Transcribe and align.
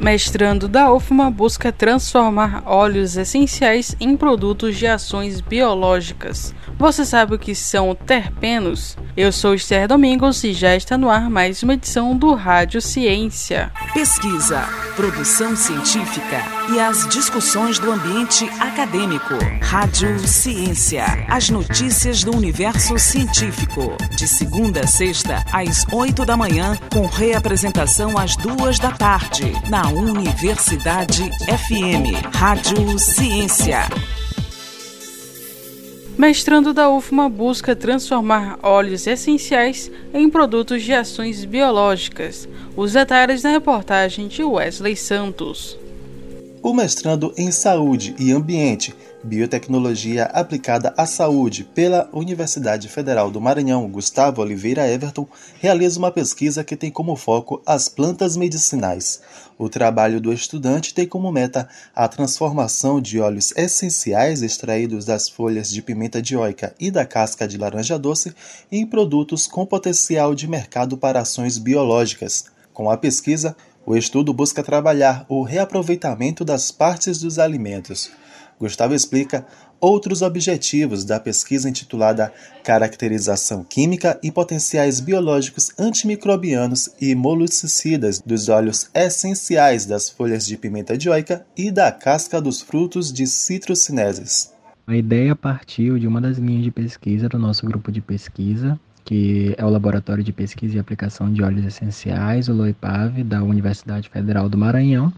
Mestrando 0.00 0.66
da 0.66 0.90
UFMA 0.90 1.30
busca 1.30 1.70
transformar 1.70 2.62
óleos 2.64 3.18
essenciais 3.18 3.94
em 4.00 4.16
produtos 4.16 4.78
de 4.78 4.86
ações 4.86 5.42
biológicas. 5.42 6.54
Você 6.78 7.04
sabe 7.04 7.34
o 7.34 7.38
que 7.38 7.54
são 7.54 7.94
terpenos? 7.94 8.96
Eu 9.14 9.30
sou 9.30 9.54
Esther 9.54 9.86
Domingos 9.86 10.42
e 10.42 10.54
já 10.54 10.74
está 10.74 10.96
no 10.96 11.10
ar 11.10 11.28
mais 11.28 11.62
uma 11.62 11.74
edição 11.74 12.16
do 12.16 12.32
Rádio 12.32 12.80
Ciência. 12.80 13.70
Pesquisa, 13.92 14.62
produção 14.96 15.54
científica 15.54 16.42
e 16.72 16.80
as 16.80 17.06
discussões 17.08 17.78
do 17.78 17.92
ambiente 17.92 18.48
acadêmico. 18.58 19.34
Rádio 19.60 20.18
Ciência. 20.26 21.04
As 21.28 21.50
notícias 21.50 22.24
do 22.24 22.34
universo 22.34 22.98
científico. 22.98 23.98
De 24.16 24.26
segunda 24.26 24.80
a 24.80 24.86
sexta, 24.86 25.44
às 25.52 25.84
oito 25.92 26.24
da 26.24 26.36
manhã, 26.36 26.78
com 26.90 27.04
reapresentação 27.04 28.16
às 28.16 28.34
duas 28.36 28.78
da 28.78 28.92
tarde. 28.92 29.52
Na 29.68 29.89
Universidade 29.92 31.30
FM. 31.48 32.14
Rádio 32.32 32.96
Ciência. 32.96 33.80
Mestrando 36.16 36.72
da 36.72 36.88
UFMA 36.88 37.28
busca 37.28 37.74
transformar 37.74 38.58
óleos 38.62 39.06
essenciais 39.08 39.90
em 40.14 40.30
produtos 40.30 40.82
de 40.84 40.92
ações 40.92 41.44
biológicas. 41.44 42.48
Os 42.76 42.92
detalhes 42.92 43.42
na 43.42 43.50
reportagem 43.50 44.28
de 44.28 44.44
Wesley 44.44 44.94
Santos. 44.94 45.79
O 46.62 46.74
mestrando 46.74 47.32
em 47.38 47.50
Saúde 47.50 48.14
e 48.18 48.32
Ambiente 48.32 48.94
Biotecnologia 49.24 50.24
aplicada 50.24 50.92
à 50.94 51.06
saúde 51.06 51.64
pela 51.64 52.08
Universidade 52.12 52.86
Federal 52.86 53.30
do 53.30 53.40
Maranhão, 53.40 53.88
Gustavo 53.88 54.42
Oliveira 54.42 54.86
Everton, 54.86 55.26
realiza 55.58 55.98
uma 55.98 56.10
pesquisa 56.10 56.62
que 56.62 56.76
tem 56.76 56.90
como 56.90 57.16
foco 57.16 57.62
as 57.64 57.88
plantas 57.88 58.36
medicinais. 58.36 59.22
O 59.58 59.70
trabalho 59.70 60.20
do 60.20 60.32
estudante 60.34 60.92
tem 60.92 61.06
como 61.06 61.32
meta 61.32 61.66
a 61.94 62.06
transformação 62.06 63.00
de 63.00 63.18
óleos 63.20 63.54
essenciais 63.56 64.42
extraídos 64.42 65.06
das 65.06 65.30
folhas 65.30 65.70
de 65.70 65.80
pimenta 65.80 66.20
dioica 66.20 66.74
e 66.78 66.90
da 66.90 67.06
casca 67.06 67.48
de 67.48 67.56
laranja 67.56 67.98
doce 67.98 68.34
em 68.70 68.86
produtos 68.86 69.46
com 69.46 69.64
potencial 69.64 70.34
de 70.34 70.46
mercado 70.46 70.98
para 70.98 71.20
ações 71.20 71.56
biológicas. 71.56 72.44
Com 72.72 72.90
a 72.90 72.96
pesquisa, 72.96 73.56
o 73.86 73.96
estudo 73.96 74.32
busca 74.32 74.62
trabalhar 74.62 75.24
o 75.28 75.42
reaproveitamento 75.42 76.44
das 76.44 76.70
partes 76.70 77.18
dos 77.18 77.38
alimentos 77.38 78.10
Gustavo 78.60 78.92
explica 78.92 79.46
outros 79.80 80.20
objetivos 80.20 81.02
da 81.02 81.18
pesquisa 81.18 81.66
intitulada 81.66 82.30
Caracterização 82.62 83.64
Química 83.64 84.20
e 84.22 84.30
Potenciais 84.30 85.00
Biológicos 85.00 85.72
Antimicrobianos 85.78 86.90
e 87.00 87.14
Moluscicidas 87.14 88.20
dos 88.20 88.50
óleos 88.50 88.90
essenciais 88.94 89.86
das 89.86 90.10
folhas 90.10 90.46
de 90.46 90.58
pimenta 90.58 90.98
dioica 90.98 91.46
e 91.56 91.70
da 91.70 91.90
casca 91.90 92.38
dos 92.38 92.60
frutos 92.60 93.10
de 93.10 93.26
citrocineses. 93.26 94.52
A 94.86 94.94
ideia 94.94 95.34
partiu 95.34 95.98
de 95.98 96.06
uma 96.06 96.20
das 96.20 96.36
linhas 96.36 96.64
de 96.64 96.70
pesquisa 96.70 97.30
do 97.30 97.38
nosso 97.38 97.64
grupo 97.64 97.90
de 97.90 98.02
pesquisa, 98.02 98.78
que 99.10 99.56
é 99.58 99.64
o 99.64 99.68
Laboratório 99.68 100.22
de 100.22 100.32
Pesquisa 100.32 100.76
e 100.76 100.78
Aplicação 100.78 101.32
de 101.32 101.42
Óleos 101.42 101.66
Essenciais, 101.66 102.48
o 102.48 102.52
LOIPAV, 102.52 103.24
da 103.24 103.42
Universidade 103.42 104.08
Federal 104.08 104.48
do 104.48 104.56
Maranhão, 104.56 105.12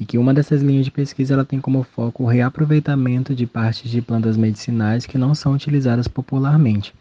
e 0.00 0.04
que 0.04 0.18
uma 0.18 0.34
dessas 0.34 0.62
linhas 0.62 0.84
de 0.84 0.90
pesquisa 0.90 1.34
ela 1.34 1.44
tem 1.44 1.60
como 1.60 1.84
foco 1.84 2.24
o 2.24 2.26
reaproveitamento 2.26 3.36
de 3.36 3.46
partes 3.46 3.88
de 3.88 4.02
plantas 4.02 4.36
medicinais 4.36 5.06
que 5.06 5.16
não 5.16 5.32
são 5.32 5.52
utilizadas 5.52 6.08
popularmente. 6.08 6.92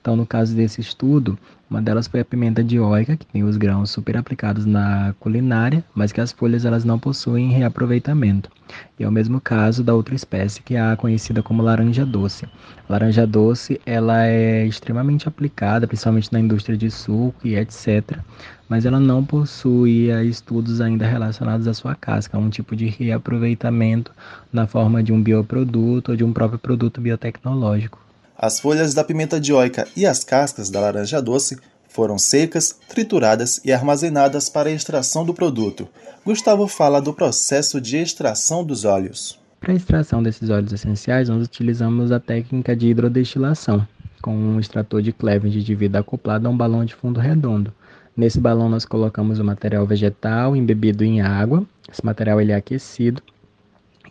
Então, 0.00 0.16
no 0.16 0.26
caso 0.26 0.54
desse 0.54 0.80
estudo, 0.80 1.38
uma 1.70 1.82
delas 1.82 2.06
foi 2.06 2.20
a 2.20 2.24
pimenta 2.24 2.64
dioica, 2.64 3.14
que 3.14 3.26
tem 3.26 3.44
os 3.44 3.58
grãos 3.58 3.90
super 3.90 4.16
aplicados 4.16 4.64
na 4.64 5.14
culinária, 5.20 5.84
mas 5.94 6.12
que 6.12 6.20
as 6.20 6.32
folhas 6.32 6.64
elas 6.64 6.82
não 6.82 6.98
possuem 6.98 7.50
reaproveitamento. 7.50 8.50
E 8.98 9.04
é 9.04 9.08
o 9.08 9.12
mesmo 9.12 9.38
caso 9.38 9.84
da 9.84 9.94
outra 9.94 10.14
espécie, 10.14 10.62
que 10.62 10.76
é 10.76 10.80
a 10.80 10.96
conhecida 10.96 11.42
como 11.42 11.62
laranja 11.62 12.06
doce. 12.06 12.46
A 12.88 12.92
laranja 12.92 13.26
doce 13.26 13.78
ela 13.84 14.26
é 14.26 14.66
extremamente 14.66 15.28
aplicada, 15.28 15.86
principalmente 15.86 16.32
na 16.32 16.40
indústria 16.40 16.76
de 16.76 16.90
suco 16.90 17.46
e 17.46 17.54
etc., 17.54 18.18
mas 18.66 18.86
ela 18.86 19.00
não 19.00 19.24
possui 19.24 20.10
eh, 20.10 20.24
estudos 20.24 20.80
ainda 20.80 21.06
relacionados 21.06 21.66
à 21.66 21.74
sua 21.74 21.94
casca, 21.94 22.38
um 22.38 22.50
tipo 22.50 22.76
de 22.76 22.86
reaproveitamento 22.86 24.12
na 24.52 24.66
forma 24.66 25.02
de 25.02 25.12
um 25.12 25.22
bioproduto 25.22 26.12
ou 26.12 26.16
de 26.16 26.24
um 26.24 26.32
próprio 26.32 26.58
produto 26.58 27.00
biotecnológico. 27.00 28.07
As 28.40 28.60
folhas 28.60 28.94
da 28.94 29.02
pimenta 29.02 29.40
dioica 29.40 29.88
e 29.96 30.06
as 30.06 30.22
cascas 30.22 30.70
da 30.70 30.78
laranja 30.78 31.20
doce 31.20 31.58
foram 31.88 32.16
secas, 32.16 32.78
trituradas 32.88 33.60
e 33.64 33.72
armazenadas 33.72 34.48
para 34.48 34.68
a 34.68 34.72
extração 34.72 35.24
do 35.24 35.34
produto. 35.34 35.88
Gustavo 36.24 36.68
fala 36.68 37.02
do 37.02 37.12
processo 37.12 37.80
de 37.80 37.96
extração 37.96 38.62
dos 38.62 38.84
óleos. 38.84 39.40
Para 39.58 39.72
a 39.72 39.74
extração 39.74 40.22
desses 40.22 40.50
óleos 40.50 40.72
essenciais, 40.72 41.28
nós 41.28 41.42
utilizamos 41.42 42.12
a 42.12 42.20
técnica 42.20 42.76
de 42.76 42.86
hidrodestilação, 42.86 43.84
com 44.22 44.32
um 44.32 44.60
extrator 44.60 45.02
de 45.02 45.12
Cleveland 45.12 45.60
de 45.64 45.74
vidro 45.74 45.98
acoplado 45.98 46.46
a 46.46 46.50
um 46.50 46.56
balão 46.56 46.84
de 46.84 46.94
fundo 46.94 47.18
redondo. 47.18 47.74
Nesse 48.16 48.38
balão 48.38 48.68
nós 48.68 48.84
colocamos 48.84 49.40
o 49.40 49.44
material 49.44 49.84
vegetal 49.84 50.54
embebido 50.54 51.02
em 51.02 51.20
água. 51.20 51.64
Esse 51.90 52.06
material 52.06 52.40
ele 52.40 52.52
é 52.52 52.54
aquecido 52.54 53.20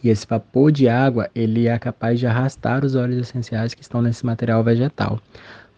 e 0.03 0.09
esse 0.09 0.25
vapor 0.27 0.71
de 0.71 0.87
água, 0.87 1.29
ele 1.33 1.67
é 1.67 1.77
capaz 1.79 2.19
de 2.19 2.27
arrastar 2.27 2.85
os 2.85 2.95
óleos 2.95 3.19
essenciais 3.19 3.73
que 3.73 3.81
estão 3.81 4.01
nesse 4.01 4.25
material 4.25 4.63
vegetal. 4.63 5.19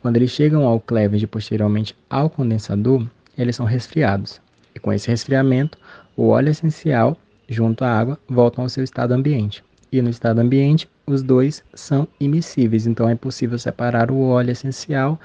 Quando 0.02 0.18
eles 0.18 0.32
chegam 0.32 0.66
ao 0.66 0.80
cleavage 0.80 1.26
e 1.26 1.28
posteriormente 1.28 1.96
ao 2.10 2.30
condensador, 2.30 3.06
eles 3.38 3.56
são 3.56 3.66
resfriados. 3.66 4.42
E 4.76 4.80
com 4.80 4.94
esse 4.94 5.08
resfriamento, 5.08 5.78
o 6.16 6.28
óleo 6.28 6.50
essencial 6.50 7.18
junto 7.48 7.84
à 7.84 7.92
água 7.92 8.20
voltam 8.28 8.64
ao 8.64 8.70
seu 8.70 8.84
estado 8.84 9.14
ambiente. 9.14 9.64
E 9.92 10.02
no 10.02 10.10
estado 10.10 10.40
ambiente, 10.40 10.88
os 11.06 11.24
dois 11.24 11.64
são 11.74 12.08
imissíveis, 12.20 12.86
então 12.86 13.10
é 13.10 13.16
possível 13.16 13.58
separar 13.58 14.12
o 14.12 14.22
óleo 14.22 14.52
essencial 14.52 15.20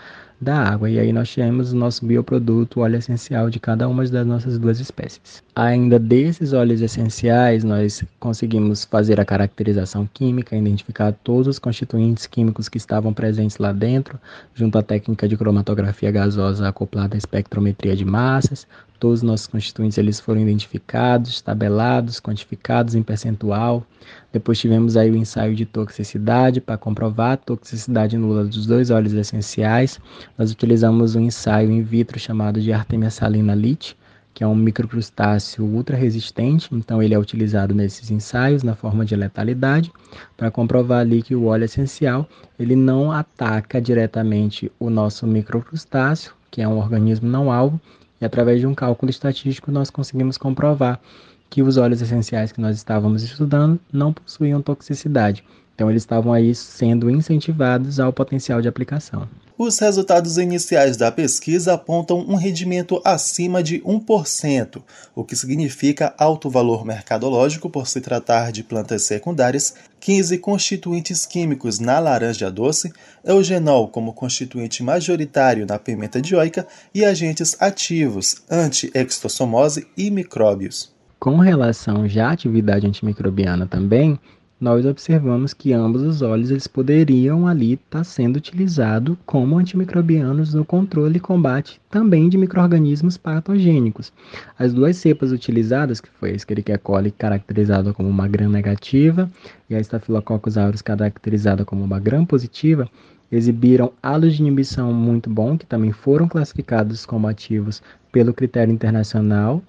da 0.45 0.57
água. 0.57 0.89
E 0.89 0.99
aí 0.99 1.13
nós 1.13 1.35
temos 1.35 1.73
o 1.73 1.77
nosso 1.77 2.05
bioproduto, 2.07 2.79
o 2.79 2.83
óleo 2.83 2.97
essencial 2.97 3.51
de 3.51 3.59
cada 3.59 3.89
uma 3.89 4.05
das 4.07 4.27
nossas 4.27 4.59
duas 4.59 4.79
espécies. 4.79 5.43
Ainda 5.57 5.99
desses 5.99 6.53
óleos 6.53 6.81
essenciais, 6.81 7.65
nós 7.65 8.05
conseguimos 8.21 8.85
fazer 8.85 9.19
a 9.19 9.25
caracterização 9.25 10.09
química, 10.13 10.57
identificar 10.57 11.13
todos 11.25 11.49
os 11.49 11.59
constituintes 11.59 12.27
químicos 12.27 12.69
que 12.69 12.77
estavam 12.77 13.13
presentes 13.13 13.59
lá 13.59 13.73
dentro, 13.73 14.21
junto 14.55 14.79
à 14.79 14.83
técnica 14.83 15.27
de 15.27 15.37
cromatografia 15.37 16.11
gasosa 16.11 16.69
acoplada 16.69 17.17
à 17.17 17.19
espectrometria 17.19 17.97
de 17.97 18.05
massas. 18.05 18.67
Todos 19.01 19.21
os 19.21 19.23
nossos 19.23 19.47
constituintes 19.47 19.99
eles 19.99 20.21
foram 20.21 20.41
identificados, 20.41 21.41
tabelados, 21.41 22.21
quantificados 22.21 22.95
em 22.95 23.03
percentual. 23.03 23.85
Depois 24.33 24.59
tivemos 24.59 24.97
aí 24.97 25.11
o 25.11 25.17
ensaio 25.17 25.55
de 25.55 25.67
toxicidade 25.67 26.61
para 26.61 26.77
comprovar 26.77 27.33
a 27.33 27.37
toxicidade 27.37 28.17
nula 28.17 28.45
dos 28.45 28.67
dois 28.67 28.91
óleos 28.91 29.13
essenciais. 29.13 30.01
Nós 30.37 30.51
utilizamos 30.51 31.15
um 31.15 31.21
ensaio 31.21 31.71
in 31.71 31.83
vitro 31.83 32.19
chamado 32.19 32.61
de 32.61 32.73
Artemia 32.73 33.09
salina 33.09 33.55
lit, 33.55 33.97
que 34.35 34.43
é 34.43 34.47
um 34.47 34.55
microcrustáceo 34.55 35.65
ultra 35.65 35.97
resistente, 35.97 36.69
então 36.73 37.01
ele 37.01 37.15
é 37.15 37.19
utilizado 37.19 37.73
nesses 37.73 38.11
ensaios 38.11 38.65
na 38.65 38.75
forma 38.75 39.05
de 39.05 39.15
letalidade 39.15 39.93
para 40.37 40.51
comprovar 40.51 41.01
ali 41.03 41.23
que 41.23 41.37
o 41.37 41.45
óleo 41.45 41.65
essencial 41.67 42.29
ele 42.59 42.75
não 42.75 43.13
ataca 43.13 43.81
diretamente 43.81 44.73
o 44.81 44.91
nosso 44.91 45.25
microcrustáceo, 45.25 46.35
que 46.51 46.61
é 46.61 46.67
um 46.67 46.79
organismo 46.79 47.29
não 47.29 47.53
alvo, 47.53 47.81
e 48.21 48.25
através 48.25 48.59
de 48.59 48.67
um 48.67 48.75
cálculo 48.75 49.11
estatístico 49.11 49.71
nós 49.71 49.89
conseguimos 49.89 50.37
comprovar 50.37 51.01
que 51.49 51.63
os 51.63 51.77
óleos 51.77 52.03
essenciais 52.03 52.51
que 52.51 52.61
nós 52.61 52.77
estávamos 52.77 53.23
estudando 53.23 53.79
não 53.93 54.13
possuíam 54.13 54.61
toxicidade. 54.61 55.45
Então 55.77 55.89
eles 55.89 56.03
estavam 56.03 56.33
aí 56.33 56.53
sendo 56.57 57.09
incentivados 57.09 58.01
ao 58.01 58.13
potencial 58.13 58.61
de 58.61 58.67
aplicação. 58.67 59.29
Os 59.57 59.79
resultados 59.79 60.37
iniciais 60.37 60.97
da 60.97 61.13
pesquisa 61.13 61.75
apontam 61.75 62.19
um 62.19 62.35
rendimento 62.35 63.01
acima 63.05 63.63
de 63.63 63.81
1%, 63.83 64.83
o 65.15 65.23
que 65.23 65.37
significa 65.37 66.13
alto 66.19 66.51
valor 66.51 66.85
mercadológico 66.85 67.71
por 67.71 67.87
se 67.87 68.01
tratar 68.01 68.51
de 68.51 68.65
plantas 68.65 69.05
secundárias, 69.05 69.77
15 70.01 70.39
constituintes 70.39 71.25
químicos 71.25 71.79
na 71.79 72.01
laranja 72.01 72.51
doce, 72.51 72.93
eugenol 73.25 73.87
como 73.87 74.13
constituinte 74.13 74.83
majoritário 74.83 75.65
na 75.65 75.79
pimenta 75.79 76.21
dioica 76.21 76.67
e 76.93 77.05
agentes 77.05 77.57
ativos 77.61 78.43
anti-extossomose 78.51 79.87
e 79.97 80.11
micróbios. 80.11 80.93
Com 81.21 81.39
relação 81.39 82.09
já 82.09 82.27
à 82.27 82.33
atividade 82.33 82.89
antimicrobiana 82.89 83.69
também, 83.69 84.19
nós 84.65 84.87
observamos 84.87 85.53
que 85.53 85.75
ambos 85.75 86.01
os 86.01 86.23
óleos 86.23 86.51
eles 86.51 86.67
poderiam 86.67 87.47
ali 87.47 87.75
estar 87.75 87.99
tá 87.99 88.03
sendo 88.03 88.37
utilizados 88.37 89.15
como 89.27 89.59
antimicrobianos 89.59 90.55
no 90.55 90.65
controle 90.65 91.19
e 91.19 91.21
combate 91.21 91.79
também 91.91 92.31
de 92.31 92.39
microrganismos 92.39 93.19
patogênicos. 93.19 94.11
As 94.59 94.73
duas 94.73 94.97
cepas 94.97 95.33
utilizadas, 95.33 96.01
que 96.01 96.09
foi 96.19 96.31
a 96.31 96.35
Escherichia 96.35 96.79
coli 96.79 97.11
caracterizada 97.11 97.93
como 97.93 98.09
uma 98.09 98.27
gram 98.27 98.49
negativa 98.49 99.31
e 99.69 99.75
a 99.75 99.81
Staphylococcus 99.81 100.57
aureus 100.57 100.81
caracterizada 100.81 101.63
como 101.67 101.85
uma 101.85 102.01
gram 102.01 102.25
positiva, 102.25 102.89
exibiram 103.31 103.93
halos 104.03 104.35
de 104.35 104.41
inibição 104.41 104.95
muito 104.95 105.29
bom, 105.29 105.59
que 105.59 105.67
também 105.67 105.93
foram 105.93 106.27
classificados 106.27 107.05
como 107.05 107.29
ativos 107.29 107.83
pelo 108.11 108.33
critério 108.33 108.73
internacional 108.73 109.63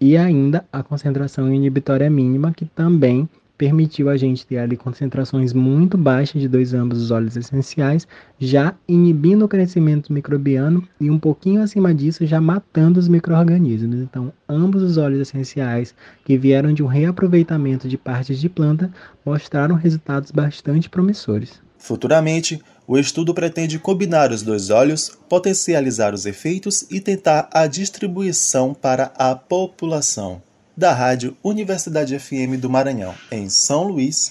e 0.00 0.16
ainda 0.16 0.64
a 0.72 0.82
concentração 0.82 1.52
inibitória 1.52 2.08
mínima, 2.08 2.50
que 2.50 2.64
também 2.64 3.28
permitiu 3.58 4.08
a 4.08 4.16
gente 4.16 4.46
ter 4.46 4.58
ali 4.58 4.76
concentrações 4.76 5.52
muito 5.52 5.98
baixas 5.98 6.40
de 6.40 6.46
dois 6.46 6.72
ambos 6.72 7.02
os 7.02 7.10
óleos 7.10 7.36
essenciais, 7.36 8.06
já 8.38 8.72
inibindo 8.86 9.44
o 9.44 9.48
crescimento 9.48 10.12
microbiano 10.12 10.86
e 11.00 11.10
um 11.10 11.18
pouquinho 11.18 11.60
acima 11.60 11.92
disso 11.92 12.24
já 12.24 12.40
matando 12.40 13.00
os 13.00 13.08
microorganismos. 13.08 14.00
Então, 14.00 14.32
ambos 14.48 14.82
os 14.82 14.96
óleos 14.96 15.20
essenciais 15.20 15.92
que 16.24 16.38
vieram 16.38 16.72
de 16.72 16.84
um 16.84 16.86
reaproveitamento 16.86 17.88
de 17.88 17.98
partes 17.98 18.38
de 18.40 18.48
planta 18.48 18.90
mostraram 19.26 19.74
resultados 19.74 20.30
bastante 20.30 20.88
promissores. 20.88 21.60
Futuramente, 21.76 22.60
o 22.86 22.96
estudo 22.96 23.34
pretende 23.34 23.78
combinar 23.78 24.30
os 24.30 24.42
dois 24.42 24.70
óleos, 24.70 25.10
potencializar 25.28 26.14
os 26.14 26.26
efeitos 26.26 26.86
e 26.90 27.00
tentar 27.00 27.48
a 27.52 27.66
distribuição 27.66 28.72
para 28.72 29.12
a 29.16 29.34
população 29.34 30.42
da 30.78 30.94
Rádio 30.94 31.36
Universidade 31.42 32.16
FM 32.16 32.56
do 32.56 32.70
Maranhão, 32.70 33.12
em 33.32 33.50
São 33.50 33.88
Luís, 33.88 34.30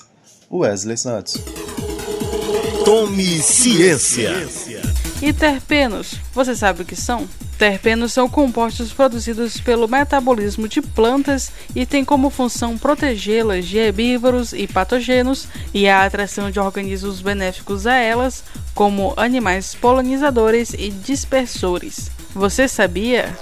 Wesley 0.50 0.96
Santos. 0.96 1.36
Tome 2.86 3.42
ciência. 3.42 4.32
E 5.22 5.34
terpenos, 5.34 6.16
você 6.34 6.56
sabe 6.56 6.84
o 6.84 6.86
que 6.86 6.96
são? 6.96 7.28
Terpenos 7.58 8.14
são 8.14 8.30
compostos 8.30 8.94
produzidos 8.94 9.60
pelo 9.60 9.90
metabolismo 9.90 10.70
de 10.70 10.82
plantas 10.82 11.52
e 11.76 11.86
têm 11.86 12.06
como 12.06 12.30
função 12.30 12.78
protegê-las 12.78 13.66
de 13.66 13.80
herbívoros 13.80 14.54
e 14.54 14.68
patógenos 14.68 15.50
e 15.74 15.90
a 15.90 16.06
atração 16.06 16.50
de 16.50 16.62
organismos 16.62 17.20
benéficos 17.20 17.86
a 17.86 17.96
elas, 17.96 18.42
como 18.74 19.14
animais 19.18 19.76
polinizadores 19.76 20.72
e 20.72 20.92
dispersores. 20.92 22.10
Você 22.34 22.70
sabia? 22.70 23.36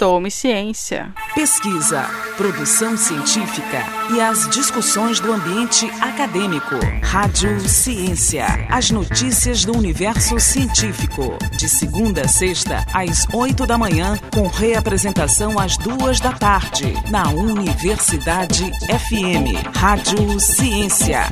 Tome 0.00 0.30
ciência. 0.30 1.12
Pesquisa, 1.34 2.08
produção 2.38 2.96
científica 2.96 3.84
e 4.14 4.18
as 4.18 4.48
discussões 4.48 5.20
do 5.20 5.30
ambiente 5.30 5.84
acadêmico. 6.00 6.76
Rádio 7.02 7.60
Ciência. 7.68 8.46
As 8.70 8.90
notícias 8.90 9.62
do 9.62 9.76
universo 9.76 10.40
científico. 10.40 11.36
De 11.58 11.68
segunda 11.68 12.22
a 12.22 12.28
sexta, 12.28 12.82
às 12.94 13.28
oito 13.34 13.66
da 13.66 13.76
manhã, 13.76 14.18
com 14.32 14.46
reapresentação 14.46 15.58
às 15.58 15.76
duas 15.76 16.18
da 16.18 16.32
tarde. 16.32 16.94
Na 17.10 17.28
Universidade 17.28 18.72
FM. 18.88 19.76
Rádio 19.76 20.40
Ciência. 20.40 21.28